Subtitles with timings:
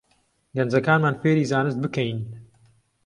[0.55, 2.19] گەنجەکانمان فێری زانست بکەین